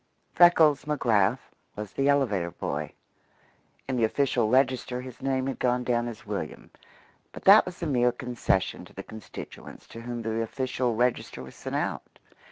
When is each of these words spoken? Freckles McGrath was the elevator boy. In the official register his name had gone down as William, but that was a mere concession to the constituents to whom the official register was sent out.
Freckles 0.33 0.85
McGrath 0.85 1.51
was 1.75 1.91
the 1.93 2.09
elevator 2.09 2.49
boy. 2.49 2.91
In 3.87 3.97
the 3.97 4.03
official 4.03 4.49
register 4.49 4.99
his 4.99 5.21
name 5.21 5.45
had 5.45 5.59
gone 5.59 5.83
down 5.83 6.07
as 6.07 6.25
William, 6.25 6.71
but 7.31 7.43
that 7.43 7.67
was 7.67 7.83
a 7.83 7.85
mere 7.85 8.11
concession 8.11 8.83
to 8.85 8.93
the 8.93 9.03
constituents 9.03 9.85
to 9.89 10.01
whom 10.01 10.23
the 10.23 10.41
official 10.41 10.95
register 10.95 11.43
was 11.43 11.53
sent 11.55 11.75
out. 11.75 12.17